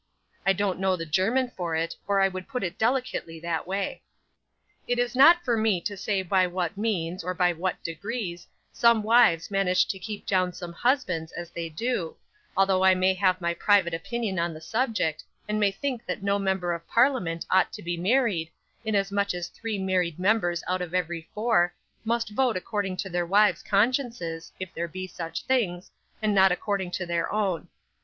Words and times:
I 0.47 0.53
don't 0.53 0.79
know 0.79 0.95
the 0.95 1.05
German 1.05 1.51
for 1.55 1.75
it, 1.75 1.95
or 2.07 2.21
I 2.21 2.27
would 2.27 2.47
put 2.47 2.63
it 2.63 2.79
delicately 2.79 3.39
that 3.41 3.67
way. 3.67 4.01
'It 4.87 4.97
is 4.97 5.15
not 5.15 5.45
for 5.45 5.55
me 5.55 5.79
to 5.81 5.95
say 5.95 6.23
by 6.23 6.47
what 6.47 6.75
means, 6.75 7.23
or 7.23 7.35
by 7.35 7.53
what 7.53 7.83
degrees, 7.83 8.47
some 8.73 9.03
wives 9.03 9.51
manage 9.51 9.85
to 9.89 9.99
keep 9.99 10.25
down 10.25 10.53
some 10.53 10.73
husbands 10.73 11.31
as 11.33 11.51
they 11.51 11.69
do, 11.69 12.15
although 12.57 12.83
I 12.83 12.95
may 12.95 13.13
have 13.13 13.39
my 13.41 13.53
private 13.53 13.93
opinion 13.93 14.39
on 14.39 14.55
the 14.55 14.59
subject, 14.59 15.23
and 15.47 15.59
may 15.59 15.69
think 15.69 16.07
that 16.07 16.23
no 16.23 16.39
Member 16.39 16.73
of 16.73 16.87
Parliament 16.87 17.45
ought 17.51 17.71
to 17.73 17.83
be 17.83 17.95
married, 17.95 18.49
inasmuch 18.83 19.35
as 19.35 19.49
three 19.49 19.77
married 19.77 20.17
members 20.17 20.63
out 20.67 20.81
of 20.81 20.95
every 20.95 21.29
four, 21.35 21.75
must 22.03 22.31
vote 22.31 22.57
according 22.57 22.97
to 22.97 23.09
their 23.11 23.27
wives' 23.27 23.61
consciences 23.61 24.51
(if 24.59 24.73
there 24.73 24.87
be 24.87 25.05
such 25.05 25.43
things), 25.43 25.91
and 26.23 26.33
not 26.33 26.51
according 26.51 26.89
to 26.89 27.05
their 27.05 27.31
own. 27.31 27.67